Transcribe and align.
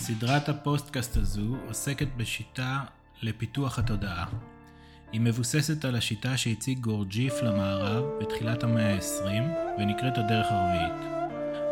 סדרת 0.00 0.48
הפודקאסט 0.48 1.16
הזו 1.16 1.56
עוסקת 1.68 2.06
בשיטה 2.16 2.80
לפיתוח 3.22 3.78
התודעה. 3.78 4.26
היא 5.12 5.20
מבוססת 5.20 5.84
על 5.84 5.96
השיטה 5.96 6.36
שהציג 6.36 6.78
גורג'יף 6.78 7.42
למערב 7.42 8.04
בתחילת 8.20 8.62
המאה 8.62 8.94
ה-20 8.94 9.42
ונקראת 9.78 10.18
הדרך 10.18 10.46
הרביעית. 10.50 11.10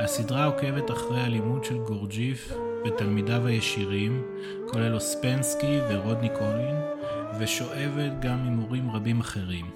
הסדרה 0.00 0.44
עוקבת 0.44 0.90
אחרי 0.90 1.20
הלימוד 1.20 1.64
של 1.64 1.78
גורג'יף 1.78 2.52
ותלמידיו 2.86 3.46
הישירים, 3.46 4.22
כולל 4.68 4.94
אוספנסקי 4.94 5.78
ורודני 5.88 6.28
קולין, 6.38 6.76
ושואבת 7.38 8.12
גם 8.20 8.46
ממורים 8.46 8.90
רבים 8.90 9.20
אחרים. 9.20 9.70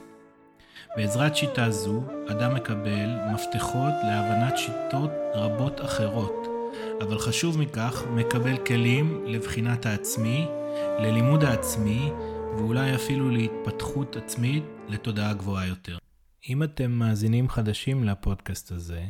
בעזרת 0.97 1.37
שיטה 1.37 1.71
זו, 1.71 2.03
אדם 2.29 2.55
מקבל 2.55 3.09
מפתחות 3.35 3.95
להבנת 4.05 4.59
שיטות 4.59 5.11
רבות 5.35 5.81
אחרות, 5.81 6.52
אבל 7.03 7.19
חשוב 7.19 7.59
מכך, 7.59 8.03
מקבל 8.15 8.67
כלים 8.67 9.25
לבחינת 9.27 9.87
העצמי, 9.87 10.47
ללימוד 10.99 11.45
העצמי, 11.45 12.11
ואולי 12.57 12.95
אפילו 12.95 13.31
להתפתחות 13.31 14.17
עצמית 14.17 14.65
לתודעה 14.89 15.35
גבוהה 15.35 15.67
יותר. 15.67 15.99
אם 16.49 16.63
אתם 16.63 16.91
מאזינים 16.91 17.49
חדשים 17.49 18.05
לפודקאסט 18.05 18.73
הזה, 18.73 19.05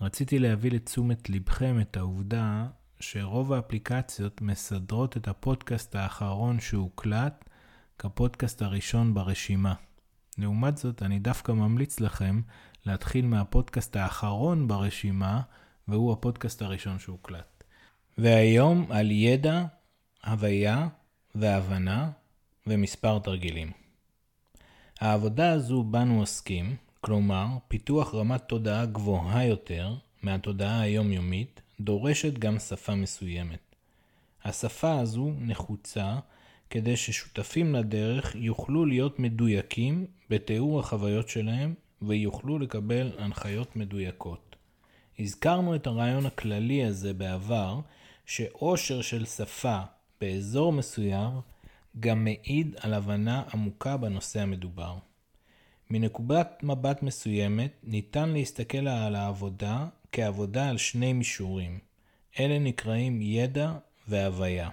רציתי 0.00 0.38
להביא 0.38 0.70
לתשומת 0.70 1.30
לבכם 1.30 1.80
את 1.80 1.96
העובדה 1.96 2.66
שרוב 3.00 3.52
האפליקציות 3.52 4.42
מסדרות 4.42 5.16
את 5.16 5.28
הפודקאסט 5.28 5.94
האחרון 5.94 6.60
שהוקלט 6.60 7.44
כפודקאסט 7.98 8.62
הראשון 8.62 9.14
ברשימה. 9.14 9.74
לעומת 10.38 10.76
זאת, 10.76 11.02
אני 11.02 11.18
דווקא 11.18 11.52
ממליץ 11.52 12.00
לכם 12.00 12.40
להתחיל 12.86 13.26
מהפודקאסט 13.26 13.96
האחרון 13.96 14.68
ברשימה, 14.68 15.40
והוא 15.88 16.12
הפודקאסט 16.12 16.62
הראשון 16.62 16.98
שהוקלט. 16.98 17.64
והיום 18.18 18.86
על 18.90 19.10
ידע, 19.10 19.64
הוויה 20.26 20.88
והבנה 21.34 22.10
ומספר 22.66 23.18
תרגילים. 23.18 23.70
העבודה 25.00 25.52
הזו 25.52 25.82
בנו 25.82 26.20
עוסקים, 26.20 26.76
כלומר, 27.00 27.46
פיתוח 27.68 28.14
רמת 28.14 28.42
תודעה 28.42 28.86
גבוהה 28.86 29.44
יותר 29.44 29.94
מהתודעה 30.22 30.80
היומיומית, 30.80 31.60
דורשת 31.80 32.38
גם 32.38 32.58
שפה 32.58 32.94
מסוימת. 32.94 33.74
השפה 34.44 35.00
הזו 35.00 35.32
נחוצה 35.38 36.18
כדי 36.70 36.96
ששותפים 36.96 37.74
לדרך 37.74 38.34
יוכלו 38.34 38.86
להיות 38.86 39.18
מדויקים 39.18 40.06
בתיאור 40.30 40.80
החוויות 40.80 41.28
שלהם 41.28 41.74
ויוכלו 42.02 42.58
לקבל 42.58 43.12
הנחיות 43.18 43.76
מדויקות. 43.76 44.51
הזכרנו 45.22 45.74
את 45.74 45.86
הרעיון 45.86 46.26
הכללי 46.26 46.84
הזה 46.84 47.14
בעבר, 47.14 47.80
שעושר 48.26 49.02
של 49.02 49.24
שפה 49.24 49.80
באזור 50.20 50.72
מסוים 50.72 51.30
גם 52.00 52.24
מעיד 52.24 52.76
על 52.80 52.94
הבנה 52.94 53.42
עמוקה 53.52 53.96
בנושא 53.96 54.40
המדובר. 54.40 54.96
מנקודת 55.90 56.60
מבט 56.62 57.02
מסוימת 57.02 57.72
ניתן 57.84 58.28
להסתכל 58.28 58.88
על 58.88 59.14
העבודה 59.14 59.86
כעבודה 60.12 60.68
על 60.68 60.78
שני 60.78 61.12
מישורים. 61.12 61.78
אלה 62.40 62.58
נקראים 62.58 63.22
ידע 63.22 63.72
והוויה. 64.08 64.70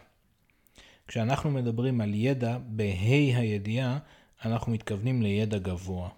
כשאנחנו 1.07 1.51
מדברים 1.51 2.01
על 2.01 2.13
ידע 2.13 2.57
בה"א 2.67 3.37
הידיעה, 3.37 3.99
אנחנו 4.45 4.71
מתכוונים 4.71 5.21
לידע 5.21 5.57
גבוה. 5.57 6.09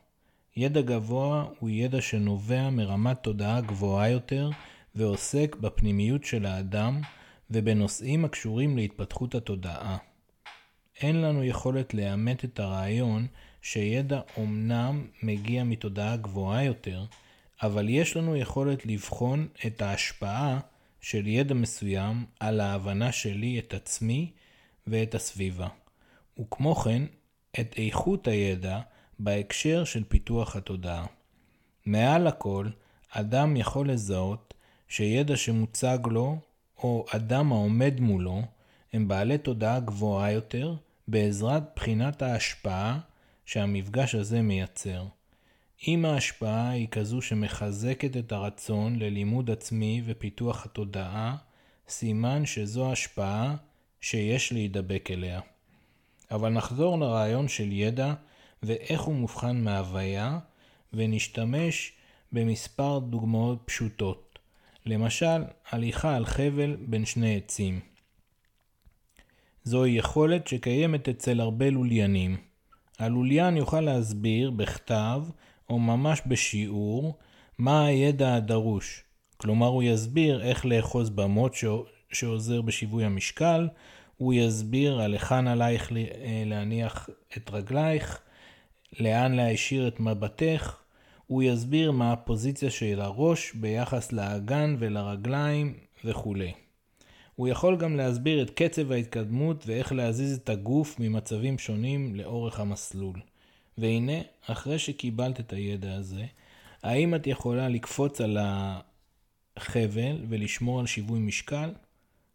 ידע 0.56 0.82
גבוה 0.82 1.46
הוא 1.60 1.70
ידע 1.70 2.02
שנובע 2.02 2.70
מרמת 2.70 3.18
תודעה 3.24 3.62
גבוהה 3.62 4.10
יותר 4.10 4.50
ועוסק 4.96 5.56
בפנימיות 5.60 6.24
של 6.24 6.46
האדם 6.46 7.02
ובנושאים 7.50 8.26
הקשורים 8.26 8.78
להתפתחות 8.78 9.36
התודעה. 9.36 9.98
אין 11.02 11.22
לנו 11.22 11.44
יכולת 11.44 11.94
לאמת 11.94 12.46
את 12.46 12.60
הרעיון 12.60 13.28
שידע 13.62 14.20
אומנם 14.38 15.08
מגיע 15.24 15.64
מתודעה 15.64 16.18
גבוהה 16.18 16.64
יותר, 16.64 17.06
אבל 17.62 17.90
יש 17.90 18.18
לנו 18.18 18.36
יכולת 18.36 18.86
לבחון 18.86 19.48
את 19.66 19.82
ההשפעה 19.82 20.60
של 21.02 21.28
ידע 21.28 21.54
מסוים 21.54 22.26
על 22.40 22.60
ההבנה 22.60 23.12
שלי 23.12 23.60
את 23.60 23.74
עצמי 23.74 24.32
ואת 24.88 25.16
הסביבה, 25.16 25.68
וכמו 26.40 26.76
כן 26.76 27.04
את 27.60 27.76
איכות 27.78 28.28
הידע 28.28 28.80
בהקשר 29.24 29.84
של 29.84 30.04
פיתוח 30.04 30.56
התודעה. 30.56 31.06
מעל 31.86 32.28
לכל, 32.28 32.68
אדם 33.10 33.58
יכול 33.58 33.90
לזהות 33.90 34.54
שידע 34.88 35.38
שמוצג 35.38 35.98
לו, 36.06 36.38
או 36.78 37.06
אדם 37.10 37.52
העומד 37.52 38.00
מולו, 38.00 38.42
הם 38.94 39.08
בעלי 39.08 39.38
תודעה 39.38 39.80
גבוהה 39.80 40.32
יותר, 40.32 40.76
בעזרת 41.08 41.64
בחינת 41.76 42.22
ההשפעה 42.22 43.00
שהמפגש 43.46 44.16
הזה 44.16 44.42
מייצר. 44.42 45.06
אם 45.88 46.06
ההשפעה 46.06 46.70
היא 46.70 46.88
כזו 46.92 47.22
שמחזקת 47.22 48.18
את 48.18 48.32
הרצון 48.32 48.96
ללימוד 48.96 49.52
עצמי 49.52 50.02
ופיתוח 50.06 50.66
התודעה, 50.66 51.36
סימן 51.90 52.46
שזו 52.46 52.92
השפעה 52.92 53.56
שיש 54.02 54.54
להידבק 54.54 55.12
אליה. 55.12 55.40
אבל 56.32 56.50
נחזור 56.50 57.00
לרעיון 57.00 57.48
של 57.48 57.72
ידע 57.72 58.14
ואיך 58.66 59.02
הוא 59.02 59.16
מובחן 59.16 59.64
מהוויה, 59.64 60.40
ונשתמש 60.94 61.94
במספר 62.32 63.00
דוגמאות 63.00 63.60
פשוטות. 63.66 64.40
למשל, 64.86 65.44
הליכה 65.70 66.16
על 66.16 66.26
חבל 66.26 66.76
בין 66.80 67.06
שני 67.06 67.38
עצים. 67.38 67.80
זוהי 69.64 69.92
יכולת 69.92 70.48
שקיימת 70.48 71.10
אצל 71.10 71.40
הרבה 71.40 71.70
לוליינים. 71.70 72.38
הלוליין 73.00 73.58
יוכל 73.58 73.82
להסביר 73.82 74.52
בכתב 74.52 75.24
או 75.70 75.80
ממש 75.80 76.22
בשיעור 76.26 77.18
מה 77.58 77.86
הידע 77.86 78.36
הדרוש. 78.36 79.04
כלומר, 79.38 79.68
הוא 79.68 79.84
יסביר 79.84 80.44
איך 80.44 80.66
לאחוז 80.66 81.10
במוט 81.10 81.54
שעוזר 82.12 82.62
בשיווי 82.62 83.06
המשקל, 83.06 83.68
הוא 84.18 84.34
יסביר 84.34 85.02
על 85.02 85.14
היכן 85.14 85.48
עלייך 85.48 85.92
אה, 85.92 86.44
להניח 86.46 87.10
את 87.38 87.50
רגלייך, 87.50 88.22
לאן 89.00 89.32
להישיר 89.32 89.88
את 89.88 90.00
מבטך, 90.00 90.82
הוא 91.28 91.44
יסביר 91.44 91.92
מה 91.92 92.14
הפוזיציה 92.14 92.72
של 92.72 93.02
הראש 93.02 93.54
ביחס 93.54 94.12
לאגן 94.12 94.76
ולרגליים 94.80 95.74
וכולי. 96.06 96.54
הוא 97.36 97.48
יכול 97.48 97.78
גם 97.78 97.96
להסביר 97.96 98.42
את 98.42 98.50
קצב 98.50 98.92
ההתקדמות 98.92 99.64
ואיך 99.68 99.92
להזיז 99.92 100.38
את 100.38 100.50
הגוף 100.50 101.00
ממצבים 101.00 101.60
שונים 101.60 102.16
לאורך 102.16 102.60
המסלול. 102.60 103.20
והנה, 103.78 104.22
אחרי 104.48 104.80
שקיבלת 104.80 105.40
את 105.40 105.54
הידע 105.54 105.96
הזה, 105.96 106.26
האם 106.84 107.16
את 107.16 107.28
יכולה 107.28 107.70
לקפוץ 107.70 108.22
על 108.22 108.38
החבל 109.58 110.26
ולשמור 110.30 110.80
על 110.80 110.86
שיווי 110.86 111.20
משקל? 111.20 111.70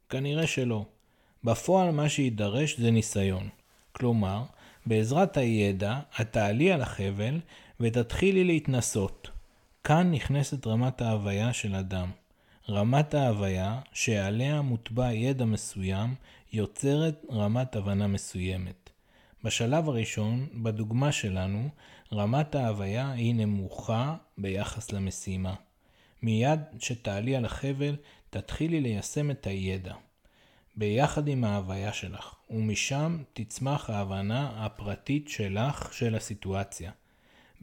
כנראה 0.09 0.47
שלא. 0.47 0.85
בפועל 1.45 1.91
מה 1.91 2.09
שיידרש 2.09 2.81
זה 2.81 2.91
ניסיון. 2.91 3.49
כלומר, 3.93 4.43
בעזרת 4.87 5.37
הידע, 5.37 6.01
את 6.21 6.33
תעלי 6.33 6.73
על 6.73 6.83
החבל 6.83 7.41
ותתחילי 7.81 8.45
להתנסות. 8.45 9.31
כאן 9.85 10.11
נכנסת 10.11 10.67
רמת 10.67 11.01
ההוויה 11.03 11.53
של 11.53 11.75
אדם. 11.75 12.11
רמת 12.69 13.15
ההוויה, 13.15 13.81
שעליה 13.93 14.63
מוטבע 14.63 15.13
ידע 15.13 15.45
מסוים, 15.45 16.15
יוצרת 16.53 17.25
רמת 17.31 17.77
הבנה 17.77 18.07
מסוימת. 18.07 18.91
בשלב 19.45 19.89
הראשון, 19.89 20.47
בדוגמה 20.55 21.13
שלנו, 21.13 21.69
רמת 22.13 22.55
ההוויה 22.55 23.11
היא 23.11 23.35
נמוכה 23.35 24.17
ביחס 24.39 24.93
למשימה. 24.93 25.55
מיד 26.23 26.61
שתעלי 26.79 27.37
על 27.37 27.45
החבל, 27.45 27.97
תתחילי 28.31 28.81
ליישם 28.81 29.31
את 29.31 29.47
הידע. 29.47 29.95
ביחד 30.77 31.29
עם 31.29 31.45
ההוויה 31.45 31.93
שלך, 31.93 32.35
ומשם 32.51 33.19
תצמח 33.33 33.91
ההבנה 33.91 34.53
הפרטית 34.57 35.29
שלך 35.29 35.93
של 35.93 36.15
הסיטואציה. 36.15 36.91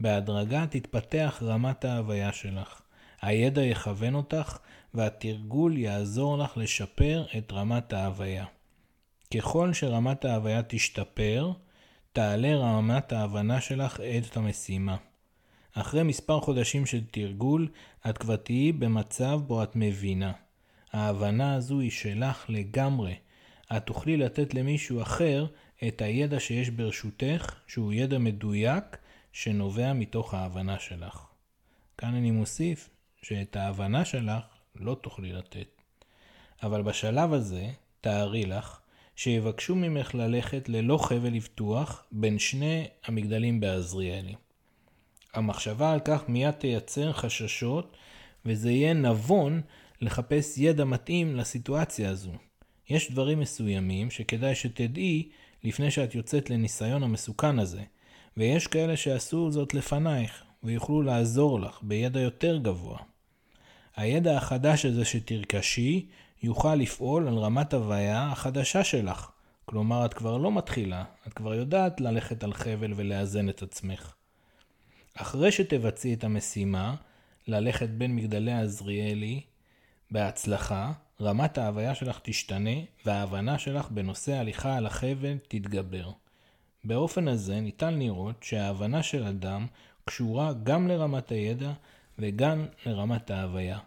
בהדרגה 0.00 0.66
תתפתח 0.70 1.42
רמת 1.46 1.84
ההוויה 1.84 2.32
שלך. 2.32 2.80
הידע 3.22 3.62
יכוון 3.62 4.14
אותך, 4.14 4.58
והתרגול 4.94 5.76
יעזור 5.78 6.38
לך 6.38 6.56
לשפר 6.56 7.24
את 7.38 7.52
רמת 7.52 7.92
ההוויה. 7.92 8.44
ככל 9.34 9.72
שרמת 9.72 10.24
ההוויה 10.24 10.62
תשתפר, 10.62 11.52
תעלה 12.12 12.56
רמת 12.56 13.12
ההבנה 13.12 13.60
שלך 13.60 14.00
את 14.00 14.36
המשימה. 14.36 14.96
אחרי 15.72 16.02
מספר 16.02 16.40
חודשים 16.40 16.86
של 16.86 17.00
תרגול, 17.10 17.68
את 18.08 18.18
כבר 18.18 18.36
תהיי 18.36 18.72
במצב 18.72 19.40
בו 19.46 19.62
את 19.62 19.76
מבינה. 19.76 20.32
ההבנה 20.94 21.54
הזו 21.54 21.80
היא 21.80 21.90
שלך 21.90 22.44
לגמרי. 22.48 23.14
את 23.76 23.86
תוכלי 23.86 24.16
לתת 24.16 24.54
למישהו 24.54 25.02
אחר 25.02 25.46
את 25.88 26.02
הידע 26.02 26.40
שיש 26.40 26.70
ברשותך, 26.70 27.54
שהוא 27.66 27.92
ידע 27.92 28.18
מדויק, 28.18 28.84
שנובע 29.32 29.92
מתוך 29.92 30.34
ההבנה 30.34 30.78
שלך. 30.78 31.26
כאן 31.98 32.14
אני 32.14 32.30
מוסיף 32.30 32.90
שאת 33.22 33.56
ההבנה 33.56 34.04
שלך 34.04 34.42
לא 34.76 34.94
תוכלי 34.94 35.32
לתת. 35.32 35.66
אבל 36.62 36.82
בשלב 36.82 37.32
הזה, 37.32 37.68
תארי 38.00 38.46
לך, 38.46 38.80
שיבקשו 39.16 39.74
ממך 39.74 40.14
ללכת 40.14 40.68
ללא 40.68 40.98
חבל 40.98 41.32
לבטוח 41.32 42.04
בין 42.12 42.38
שני 42.38 42.86
המגדלים 43.04 43.60
בעזריאלי. 43.60 44.34
המחשבה 45.34 45.92
על 45.92 46.00
כך 46.04 46.28
מיד 46.28 46.50
תייצר 46.50 47.12
חששות, 47.12 47.96
וזה 48.46 48.70
יהיה 48.70 48.94
נבון 48.94 49.62
לחפש 50.04 50.58
ידע 50.58 50.84
מתאים 50.84 51.36
לסיטואציה 51.36 52.10
הזו. 52.10 52.32
יש 52.90 53.10
דברים 53.10 53.40
מסוימים 53.40 54.10
שכדאי 54.10 54.54
שתדעי 54.54 55.28
לפני 55.64 55.90
שאת 55.90 56.14
יוצאת 56.14 56.50
לניסיון 56.50 57.02
המסוכן 57.02 57.58
הזה, 57.58 57.82
ויש 58.36 58.66
כאלה 58.66 58.96
שעשו 58.96 59.50
זאת 59.50 59.74
לפנייך, 59.74 60.42
ויוכלו 60.62 61.02
לעזור 61.02 61.60
לך 61.60 61.78
בידע 61.82 62.20
יותר 62.20 62.56
גבוה. 62.56 62.98
הידע 63.96 64.36
החדש 64.36 64.86
הזה 64.86 65.04
שתרכשי, 65.04 66.06
יוכל 66.42 66.74
לפעול 66.74 67.28
על 67.28 67.38
רמת 67.38 67.74
הוויה 67.74 68.28
החדשה 68.32 68.84
שלך. 68.84 69.30
כלומר, 69.64 70.06
את 70.06 70.14
כבר 70.14 70.36
לא 70.36 70.52
מתחילה, 70.52 71.04
את 71.26 71.32
כבר 71.32 71.54
יודעת 71.54 72.00
ללכת 72.00 72.44
על 72.44 72.52
חבל 72.52 72.92
ולאזן 72.96 73.48
את 73.48 73.62
עצמך. 73.62 74.14
אחרי 75.14 75.52
שתבצעי 75.52 76.14
את 76.14 76.24
המשימה, 76.24 76.94
ללכת 77.48 77.88
בין 77.88 78.16
מגדלי 78.16 78.52
עזריאלי 78.52 79.40
בהצלחה, 80.14 80.92
רמת 81.20 81.58
ההוויה 81.58 81.94
שלך 81.94 82.18
תשתנה 82.22 82.70
וההבנה 83.06 83.58
שלך 83.58 83.90
בנושא 83.90 84.32
הליכה 84.32 84.76
על 84.76 84.86
החבל 84.86 85.36
תתגבר. 85.48 86.10
באופן 86.84 87.28
הזה 87.28 87.60
ניתן 87.60 87.98
לראות 87.98 88.42
שההבנה 88.42 89.02
של 89.02 89.24
אדם 89.24 89.66
קשורה 90.04 90.52
גם 90.62 90.88
לרמת 90.88 91.30
הידע 91.30 91.72
וגם 92.18 92.66
לרמת 92.86 93.30
ההוויה. 93.30 93.78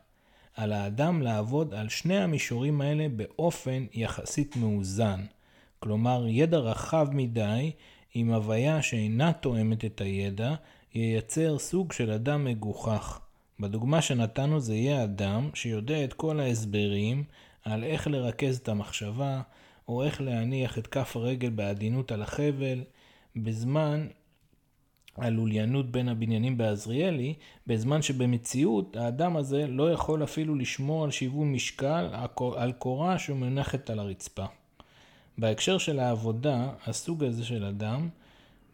על 0.56 0.74
האדם 0.74 1.22
לעבוד 1.22 1.74
על 1.74 1.90
שני 1.90 2.18
המישורים 2.18 2.82
האלה 2.82 3.08
באופן 3.16 3.86
יחסית 3.94 4.56
מאוזן. 4.56 5.26
כלומר, 5.80 6.26
ידע 6.28 6.58
רחב 6.58 7.08
מדי 7.12 7.72
עם 8.14 8.34
הוויה 8.34 8.82
שאינה 8.82 9.34
תואמת 9.34 9.86
את 9.86 10.02
הידע, 10.02 10.56
ייצר 10.94 11.60
סוג 11.60 11.92
של 11.92 12.12
אדם 12.12 12.46
מגוחך. 12.46 13.27
בדוגמה 13.60 14.02
שנתנו 14.02 14.60
זה 14.60 14.76
יהיה 14.76 15.04
אדם 15.04 15.50
שיודע 15.54 16.04
את 16.04 16.14
כל 16.14 16.40
ההסברים 16.40 17.24
על 17.64 17.84
איך 17.84 18.08
לרכז 18.08 18.58
את 18.58 18.70
המחשבה, 18.70 19.42
או 19.88 20.04
איך 20.04 20.22
להניח 20.22 20.78
את 20.78 20.88
כף 20.88 21.16
הרגל 21.16 21.50
בעדינות 21.50 22.12
על 22.12 22.22
החבל, 22.22 22.84
בזמן 23.36 24.08
הלוליינות 25.18 25.92
בין 25.92 26.10
הבניינים 26.10 26.58
בעזריאלי, 26.58 27.34
בזמן 27.68 28.02
שבמציאות 28.02 28.96
האדם 28.96 29.38
הזה 29.38 29.68
לא 29.68 29.92
יכול 29.92 30.24
אפילו 30.24 30.56
לשמור 30.56 31.04
על 31.04 31.12
שיווי 31.12 31.46
משקל 31.46 32.10
על 32.56 32.72
קורה 32.72 33.20
שמונחת 33.20 33.90
על 33.90 34.00
הרצפה. 34.00 34.46
בהקשר 35.38 35.78
של 35.78 36.00
העבודה, 36.00 36.70
הסוג 36.86 37.24
הזה 37.24 37.46
של 37.46 37.66
אדם 37.66 38.10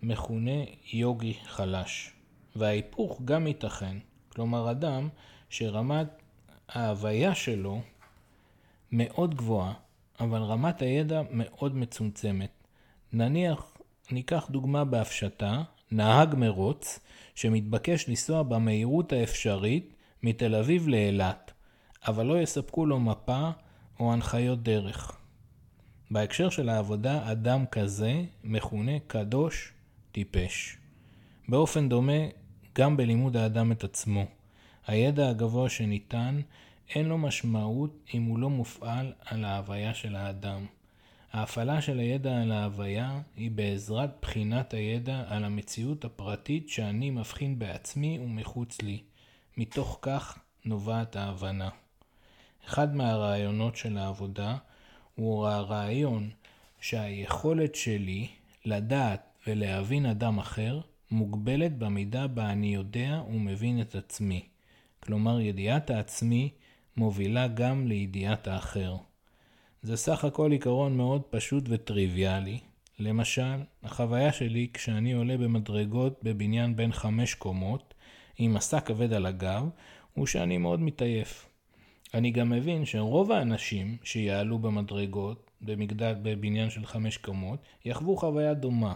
מכונה 0.03 0.63
יוגי 0.93 1.33
חלש, 1.45 2.11
וההיפוך 2.55 3.21
גם 3.25 3.47
ייתכן. 3.47 3.97
כלומר, 4.33 4.71
אדם 4.71 5.09
שרמת 5.49 6.07
ההוויה 6.69 7.35
שלו 7.35 7.81
מאוד 8.91 9.35
גבוהה, 9.35 9.73
אבל 10.19 10.41
רמת 10.41 10.81
הידע 10.81 11.21
מאוד 11.31 11.75
מצומצמת. 11.75 12.49
נניח, 13.13 13.77
ניקח 14.11 14.47
דוגמה 14.49 14.85
בהפשטה, 14.85 15.63
נהג 15.91 16.35
מרוץ 16.35 16.99
שמתבקש 17.35 18.09
לנסוע 18.09 18.43
במהירות 18.43 19.13
האפשרית 19.13 19.93
מתל 20.23 20.55
אביב 20.55 20.87
לאילת, 20.87 21.51
אבל 22.07 22.25
לא 22.25 22.41
יספקו 22.41 22.85
לו 22.85 22.99
מפה 22.99 23.49
או 23.99 24.13
הנחיות 24.13 24.63
דרך. 24.63 25.17
בהקשר 26.11 26.49
של 26.49 26.69
העבודה, 26.69 27.31
אדם 27.31 27.65
כזה 27.65 28.23
מכונה 28.43 28.99
קדוש 29.07 29.73
טיפש. 30.11 30.77
באופן 31.49 31.89
דומה, 31.89 32.21
גם 32.75 32.97
בלימוד 32.97 33.37
האדם 33.37 33.71
את 33.71 33.83
עצמו. 33.83 34.25
הידע 34.87 35.29
הגבוה 35.29 35.69
שניתן, 35.69 36.41
אין 36.95 37.05
לו 37.05 37.17
משמעות 37.17 37.97
אם 38.13 38.23
הוא 38.23 38.39
לא 38.39 38.49
מופעל 38.49 39.13
על 39.25 39.45
ההוויה 39.45 39.93
של 39.93 40.15
האדם. 40.15 40.65
ההפעלה 41.33 41.81
של 41.81 41.99
הידע 41.99 42.41
על 42.41 42.51
ההוויה 42.51 43.21
היא 43.35 43.51
בעזרת 43.51 44.09
בחינת 44.21 44.73
הידע 44.73 45.23
על 45.27 45.43
המציאות 45.43 46.05
הפרטית 46.05 46.69
שאני 46.69 47.09
מבחין 47.09 47.59
בעצמי 47.59 48.19
ומחוץ 48.19 48.81
לי. 48.81 49.01
מתוך 49.57 49.99
כך 50.01 50.39
נובעת 50.65 51.15
ההבנה. 51.15 51.69
אחד 52.65 52.95
מהרעיונות 52.95 53.75
של 53.75 53.97
העבודה 53.97 54.57
הוא 55.15 55.47
הרעיון 55.47 56.29
שהיכולת 56.81 57.75
שלי 57.75 58.27
לדעת 58.65 59.21
ולהבין 59.47 60.05
אדם 60.05 60.39
אחר 60.39 60.81
מוגבלת 61.13 61.77
במידה 61.77 62.27
בה 62.27 62.51
אני 62.51 62.73
יודע 62.73 63.21
ומבין 63.29 63.81
את 63.81 63.95
עצמי. 63.95 64.41
כלומר, 64.99 65.39
ידיעת 65.39 65.89
העצמי 65.89 66.49
מובילה 66.97 67.47
גם 67.47 67.87
לידיעת 67.87 68.47
האחר. 68.47 68.95
זה 69.81 69.97
סך 69.97 70.25
הכל 70.25 70.51
עיקרון 70.51 70.97
מאוד 70.97 71.21
פשוט 71.29 71.63
וטריוויאלי. 71.67 72.59
למשל, 72.99 73.55
החוויה 73.83 74.33
שלי 74.33 74.67
כשאני 74.73 75.13
עולה 75.13 75.37
במדרגות 75.37 76.19
בבניין 76.23 76.75
בין 76.75 76.91
חמש 76.91 77.33
קומות, 77.33 77.93
עם 78.37 78.53
מסע 78.53 78.79
כבד 78.79 79.13
על 79.13 79.25
הגב, 79.25 79.69
הוא 80.13 80.27
שאני 80.27 80.57
מאוד 80.57 80.79
מתעייף. 80.81 81.49
אני 82.13 82.31
גם 82.31 82.49
מבין 82.49 82.85
שרוב 82.85 83.31
האנשים 83.31 83.97
שיעלו 84.03 84.59
במדרגות 84.59 85.51
במגדל, 85.61 86.15
בבניין 86.21 86.69
של 86.69 86.85
חמש 86.85 87.17
קומות, 87.17 87.59
יחוו 87.85 88.17
חוויה 88.17 88.53
דומה, 88.53 88.93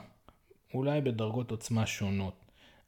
אולי 0.73 1.01
בדרגות 1.01 1.51
עוצמה 1.51 1.85
שונות, 1.85 2.33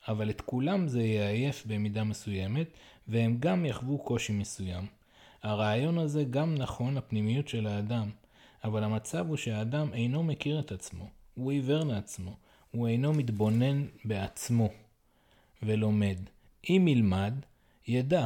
אבל 0.07 0.29
את 0.29 0.41
כולם 0.41 0.87
זה 0.87 1.03
יעייף 1.03 1.63
במידה 1.67 2.03
מסוימת, 2.03 2.67
והם 3.07 3.37
גם 3.39 3.65
יחוו 3.65 3.97
קושי 3.97 4.33
מסוים. 4.33 4.85
הרעיון 5.43 5.97
הזה 5.97 6.23
גם 6.23 6.55
נכון 6.55 6.95
לפנימיות 6.95 7.47
של 7.47 7.67
האדם, 7.67 8.09
אבל 8.63 8.83
המצב 8.83 9.27
הוא 9.27 9.37
שהאדם 9.37 9.93
אינו 9.93 10.23
מכיר 10.23 10.59
את 10.59 10.71
עצמו, 10.71 11.09
הוא 11.35 11.51
עיוור 11.51 11.83
לעצמו, 11.83 12.35
הוא 12.71 12.87
אינו 12.87 13.13
מתבונן 13.13 13.85
בעצמו 14.05 14.69
ולומד. 15.63 16.17
אם 16.69 16.85
ילמד, 16.87 17.33
ידע 17.87 18.25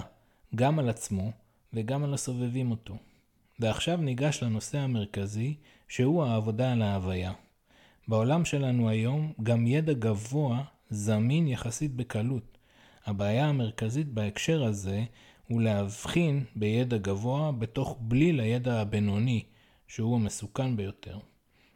גם 0.55 0.79
על 0.79 0.89
עצמו 0.89 1.31
וגם 1.73 2.03
על 2.03 2.13
הסובבים 2.13 2.71
אותו. 2.71 2.97
ועכשיו 3.59 3.97
ניגש 3.97 4.43
לנושא 4.43 4.77
המרכזי, 4.77 5.55
שהוא 5.87 6.23
העבודה 6.23 6.71
על 6.71 6.81
ההוויה. 6.81 7.33
בעולם 8.07 8.45
שלנו 8.45 8.89
היום 8.89 9.33
גם 9.43 9.67
ידע 9.67 9.93
גבוה 9.93 10.63
זמין 10.89 11.47
יחסית 11.47 11.95
בקלות. 11.95 12.57
הבעיה 13.05 13.45
המרכזית 13.45 14.07
בהקשר 14.07 14.63
הזה 14.63 15.03
הוא 15.47 15.61
להבחין 15.61 16.43
בידע 16.55 16.97
גבוה 16.97 17.51
בתוך 17.51 17.97
בליל 18.01 18.39
הידע 18.39 18.81
הבינוני, 18.81 19.43
שהוא 19.87 20.15
המסוכן 20.15 20.77
ביותר. 20.77 21.17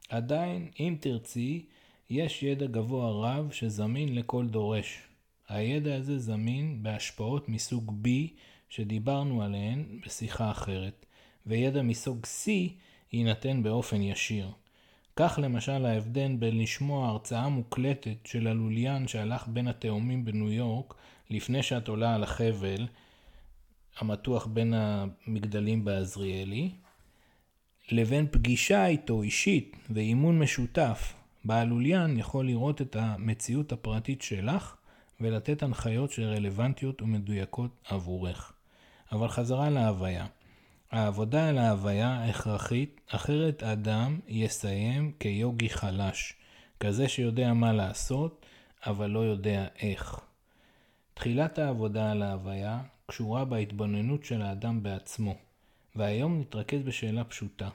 עדיין, 0.10 0.70
אם 0.80 0.96
תרצי, 1.00 1.66
יש 2.10 2.44
ידע 2.44 2.66
גבוה 2.66 3.12
רב 3.12 3.52
שזמין 3.52 4.16
לכל 4.16 4.48
דורש. 4.48 5.00
הידע 5.50 5.96
הזה 5.96 6.20
זמין 6.20 6.84
בהשפעות 6.84 7.50
מסוג 7.50 7.94
B 8.04 8.08
שדיברנו 8.70 9.44
עליהן 9.44 10.00
בשיחה 10.06 10.52
אחרת, 10.52 11.06
וידע 11.46 11.82
מסוג 11.82 12.26
C 12.26 12.50
יינתן 13.14 13.64
באופן 13.64 14.02
ישיר. 14.02 14.52
כך 15.20 15.40
למשל 15.42 15.86
ההבדל 15.86 16.36
בין 16.40 16.60
לשמוע 16.60 17.08
הרצאה 17.08 17.50
מוקלטת 17.50 18.26
של 18.26 18.48
הלוליין 18.48 19.08
שהלך 19.08 19.48
בין 19.48 19.68
התאומים 19.68 20.26
בניו 20.26 20.52
יורק 20.52 20.94
לפני 21.30 21.64
שאת 21.64 21.88
עולה 21.88 22.16
על 22.16 22.24
החבל 22.24 22.88
המתוח 24.00 24.46
בין 24.46 24.74
המגדלים 24.76 25.86
בעזריאלי, 25.86 26.72
לבין 27.92 28.28
פגישה 28.32 28.88
איתו 28.88 29.22
אישית 29.22 29.76
ואימון 29.90 30.40
משותף, 30.40 31.14
בה 31.46 31.56
הלוליין 31.56 32.18
יכול 32.18 32.46
לראות 32.46 32.82
את 32.82 32.96
המציאות 32.96 33.72
הפרטית 33.72 34.22
שלך 34.22 34.76
ולתת 35.22 35.64
הנחיות 35.64 36.12
שרלוונטיות 36.12 37.02
ומדויקות 37.02 37.72
עבורך. 37.90 38.54
אבל 39.12 39.28
חזרה 39.28 39.70
להוויה. 39.70 40.26
העבודה 40.92 41.50
על 41.50 41.58
ההוויה 41.58 42.26
הכרחית, 42.26 43.02
אחרת 43.08 43.64
אדם 43.64 44.20
יסיים 44.28 45.12
כיוגי 45.20 45.70
חלש, 45.70 46.34
כזה 46.80 47.10
שיודע 47.10 47.54
מה 47.54 47.74
לעשות, 47.74 48.46
אבל 48.86 49.10
לא 49.10 49.20
יודע 49.20 49.68
איך. 49.82 50.20
תחילת 51.14 51.60
העבודה 51.60 52.12
על 52.12 52.22
ההוויה 52.22 52.82
קשורה 53.06 53.46
בהתבוננות 53.46 54.26
של 54.26 54.42
האדם 54.42 54.84
בעצמו, 54.84 55.36
והיום 55.96 56.40
נתרכז 56.40 56.82
בשאלה 56.84 57.24
פשוטה: 57.24 57.70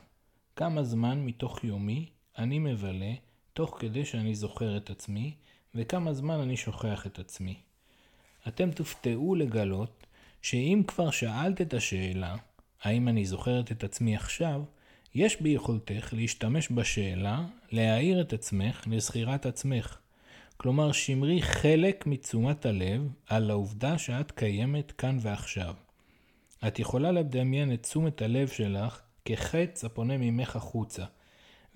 כמה 0.56 0.84
זמן 0.84 1.20
מתוך 1.24 1.64
יומי 1.64 2.06
אני 2.38 2.58
מבלה 2.58 3.12
תוך 3.52 3.76
כדי 3.80 4.04
שאני 4.04 4.34
זוכר 4.34 4.76
את 4.76 4.90
עצמי, 4.90 5.34
וכמה 5.74 6.12
זמן 6.12 6.40
אני 6.40 6.56
שוכח 6.56 7.06
את 7.06 7.18
עצמי. 7.18 7.56
אתם 8.48 8.70
תופתעו 8.70 9.34
לגלות 9.34 10.06
שאם 10.42 10.82
כבר 10.86 11.10
שאלת 11.10 11.60
את 11.60 11.74
השאלה, 11.74 12.36
האם 12.82 13.08
אני 13.08 13.24
זוכרת 13.24 13.72
את 13.72 13.84
עצמי 13.84 14.16
עכשיו, 14.16 14.62
יש 15.14 15.42
ביכולתך 15.42 16.08
להשתמש 16.12 16.68
בשאלה 16.72 17.44
להעיר 17.72 18.20
את 18.20 18.32
עצמך 18.32 18.84
לזכירת 18.86 19.46
עצמך. 19.46 19.98
כלומר, 20.56 20.92
שמרי 20.92 21.42
חלק 21.42 22.06
מתשומת 22.06 22.66
הלב 22.66 23.08
על 23.26 23.50
העובדה 23.50 23.98
שאת 23.98 24.30
קיימת 24.30 24.92
כאן 24.92 25.18
ועכשיו. 25.20 25.74
את 26.66 26.78
יכולה 26.78 27.12
לדמיין 27.12 27.72
את 27.72 27.82
תשומת 27.82 28.22
הלב 28.22 28.48
שלך 28.48 29.00
כחץ 29.24 29.84
הפונה 29.84 30.16
ממך 30.18 30.56
החוצה. 30.56 31.04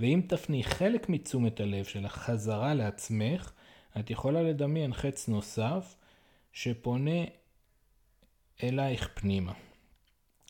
ואם 0.01 0.21
תפני 0.29 0.65
חלק 0.65 1.09
מתשומת 1.09 1.61
הלב 1.61 1.85
שלך 1.85 2.13
חזרה 2.13 2.75
לעצמך, 2.75 3.53
את 4.01 4.11
יכולה 4.11 4.43
לדמיין 4.43 4.93
חץ 4.93 5.29
נוסף 5.29 5.97
שפונה 6.53 7.25
אלייך 8.63 9.09
פנימה. 9.15 9.53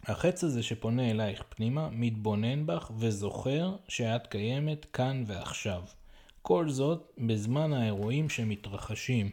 החץ 0.04 0.44
הזה 0.44 0.62
שפונה 0.62 1.10
אלייך 1.10 1.42
פנימה 1.48 1.88
מתבונן 1.92 2.66
בך 2.66 2.90
וזוכר 2.98 3.76
שאת 3.88 4.26
קיימת 4.26 4.84
כאן 4.84 5.24
ועכשיו. 5.26 5.82
כל 6.42 6.68
זאת 6.68 7.12
בזמן 7.18 7.72
האירועים 7.72 8.28
שמתרחשים. 8.28 9.30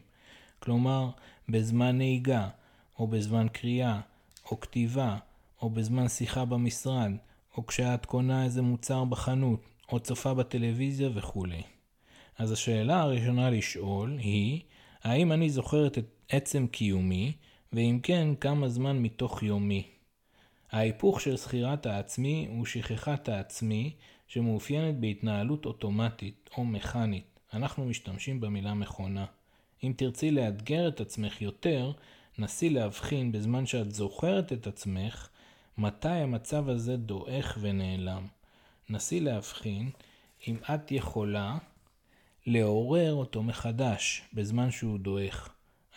כלומר, 0.60 1.10
בזמן 1.50 1.98
נהיגה, 1.98 2.50
או 3.00 3.08
בזמן 3.08 3.48
קריאה, 3.54 4.00
או 4.52 4.60
כתיבה, 4.60 5.18
או 5.62 5.70
בזמן 5.70 6.08
שיחה 6.08 6.46
במשרד, 6.46 7.12
או 7.58 7.66
כשאת 7.66 8.06
קונה 8.06 8.44
איזה 8.44 8.62
מוצר 8.62 9.04
בחנות, 9.04 9.60
או 9.92 10.00
צופה 10.00 10.34
בטלוויזיה 10.34 11.10
וכולי. 11.14 11.62
אז 12.38 12.52
השאלה 12.52 13.02
הראשונה 13.02 13.50
לשאול 13.50 14.18
היא, 14.18 14.62
האם 15.04 15.32
אני 15.32 15.50
זוכרת 15.50 15.98
את 15.98 16.06
עצם 16.30 16.68
קיומי, 16.68 17.32
ואם 17.74 18.00
כן, 18.04 18.36
כמה 18.40 18.70
זמן 18.70 19.00
מתוך 19.00 19.44
יומי? 19.44 19.88
ההיפוך 20.74 21.22
של 21.22 21.38
זכירת 21.38 21.86
העצמי 21.86 22.48
הוא 22.50 22.66
שכחת 22.66 23.30
העצמי, 23.30 23.96
שמאופיינת 24.28 25.00
בהתנהלות 25.00 25.66
אוטומטית 25.66 26.50
או 26.58 26.66
מכנית. 26.66 27.40
אנחנו 27.54 27.86
משתמשים 27.86 28.42
במילה 28.42 28.74
מכונה. 28.74 29.26
אם 29.84 29.94
תרצי 29.98 30.32
לאתגר 30.32 30.88
את 30.88 31.02
עצמך 31.02 31.42
יותר, 31.42 31.92
נסי 32.38 32.70
להבחין 32.70 33.32
בזמן 33.32 33.66
שאת 33.66 33.92
זוכרת 33.92 34.54
את 34.54 34.68
עצמך, 34.68 35.30
מתי 35.78 36.08
המצב 36.08 36.70
הזה 36.70 36.98
דועך 36.98 37.58
ונעלם. 37.62 38.28
נסי 38.90 39.20
להבחין 39.20 39.90
אם 40.48 40.56
את 40.74 40.92
יכולה 40.92 41.58
לעורר 42.46 43.14
אותו 43.14 43.44
מחדש 43.44 44.22
בזמן 44.34 44.72
שהוא 44.72 45.00
דועך. 45.00 45.50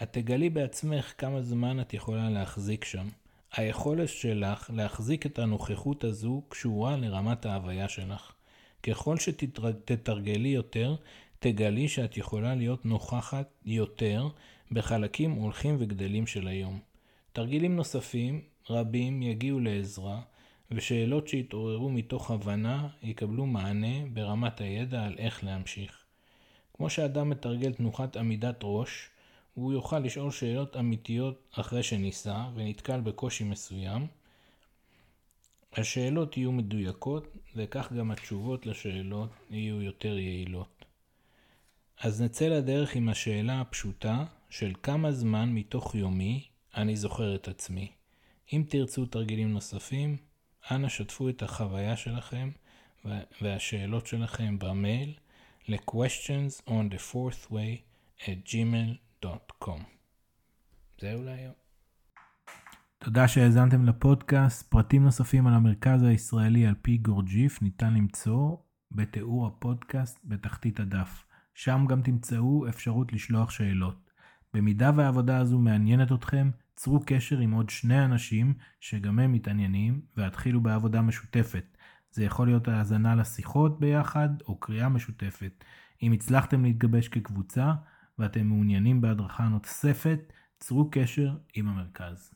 את 0.02 0.12
תגלי 0.12 0.50
בעצמך 0.50 1.14
כמה 1.18 1.42
זמן 1.42 1.80
את 1.80 1.94
יכולה 1.94 2.30
להחזיק 2.30 2.84
שם. 2.84 3.08
היכולת 3.56 4.08
שלך 4.08 4.70
להחזיק 4.74 5.26
את 5.26 5.38
הנוכחות 5.38 6.04
הזו 6.04 6.42
קשורה 6.48 6.96
לרמת 6.96 7.46
ההוויה 7.46 7.88
שלך. 7.88 8.32
ככל 8.82 9.16
שתתרגלי 9.16 10.48
יותר, 10.48 10.96
תגלי 11.38 11.88
שאת 11.88 12.16
יכולה 12.16 12.54
להיות 12.54 12.86
נוכחת 12.86 13.48
יותר 13.64 14.28
בחלקים 14.72 15.30
הולכים 15.30 15.76
וגדלים 15.78 16.26
של 16.26 16.48
היום. 16.48 16.80
תרגילים 17.32 17.76
נוספים, 17.76 18.40
רבים, 18.70 19.22
יגיעו 19.22 19.60
לעזרה, 19.60 20.20
ושאלות 20.70 21.28
שיתעוררו 21.28 21.90
מתוך 21.90 22.30
הבנה 22.30 22.88
יקבלו 23.02 23.46
מענה 23.46 24.06
ברמת 24.12 24.60
הידע 24.60 25.04
על 25.04 25.14
איך 25.18 25.44
להמשיך. 25.44 26.04
כמו 26.74 26.90
שאדם 26.90 27.30
מתרגל 27.30 27.72
תנוחת 27.72 28.16
עמידת 28.16 28.60
ראש, 28.62 29.10
הוא 29.56 29.72
יוכל 29.72 29.98
לשאול 29.98 30.30
שאלות 30.30 30.76
אמיתיות 30.76 31.48
אחרי 31.52 31.82
שניסה 31.82 32.44
ונתקל 32.54 33.00
בקושי 33.00 33.44
מסוים. 33.44 34.06
השאלות 35.72 36.36
יהיו 36.36 36.52
מדויקות, 36.52 37.36
וכך 37.56 37.92
גם 37.92 38.10
התשובות 38.10 38.66
לשאלות 38.66 39.30
יהיו 39.50 39.82
יותר 39.82 40.18
יעילות. 40.18 40.84
אז 42.00 42.22
נצא 42.22 42.48
לדרך 42.48 42.94
עם 42.94 43.08
השאלה 43.08 43.60
הפשוטה 43.60 44.24
של 44.50 44.72
כמה 44.82 45.12
זמן 45.12 45.48
מתוך 45.52 45.94
יומי 45.94 46.44
אני 46.74 46.96
זוכר 46.96 47.34
את 47.34 47.48
עצמי. 47.48 47.92
אם 48.52 48.64
תרצו 48.68 49.06
תרגילים 49.06 49.52
נוספים, 49.52 50.16
אנא 50.70 50.88
שתפו 50.88 51.28
את 51.28 51.42
החוויה 51.42 51.96
שלכם 51.96 52.50
והשאלות 53.40 54.06
שלכם 54.06 54.58
במייל 54.58 55.14
ל-questions 55.68 56.68
on 56.68 56.94
the 56.94 57.12
fourth 57.12 57.50
way 57.50 57.82
at 58.20 58.48
gmail.com. 58.48 59.05
זהו 61.00 61.22
להיום. 61.22 61.52
תודה 62.98 63.28
שהאזנתם 63.28 63.84
לפודקאסט. 63.84 64.70
פרטים 64.70 65.04
נוספים 65.04 65.46
על 65.46 65.54
המרכז 65.54 66.02
הישראלי 66.02 66.66
על 66.66 66.74
פי 66.82 66.96
גורג'יף 66.96 67.62
ניתן 67.62 67.94
למצוא 67.94 68.56
בתיאור 68.92 69.46
הפודקאסט 69.46 70.18
בתחתית 70.24 70.80
הדף. 70.80 71.24
שם 71.54 71.84
גם 71.88 72.02
תמצאו 72.02 72.68
אפשרות 72.68 73.12
לשלוח 73.12 73.50
שאלות. 73.50 74.10
במידה 74.54 74.90
והעבודה 74.96 75.38
הזו 75.38 75.58
מעניינת 75.58 76.12
אתכם, 76.12 76.50
צרו 76.76 77.00
קשר 77.06 77.38
עם 77.38 77.52
עוד 77.52 77.70
שני 77.70 78.04
אנשים 78.04 78.54
שגם 78.80 79.18
הם 79.18 79.32
מתעניינים 79.32 80.00
והתחילו 80.16 80.60
בעבודה 80.60 81.02
משותפת. 81.02 81.76
זה 82.10 82.24
יכול 82.24 82.46
להיות 82.46 82.68
האזנה 82.68 83.14
לשיחות 83.14 83.80
ביחד 83.80 84.28
או 84.48 84.60
קריאה 84.60 84.88
משותפת. 84.88 85.64
אם 86.02 86.12
הצלחתם 86.12 86.64
להתגבש 86.64 87.08
כקבוצה 87.08 87.72
ואתם 88.18 88.46
מעוניינים 88.46 89.00
בהדרכה 89.00 89.48
נוספת, 89.48 90.32
צרו 90.60 90.88
קשר 90.90 91.36
עם 91.54 91.68
המרכז. 91.68 92.35